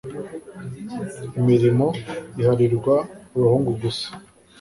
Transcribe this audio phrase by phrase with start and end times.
[1.39, 1.85] imirimo
[2.39, 2.95] iharirwa
[3.35, 4.07] abahungu gusa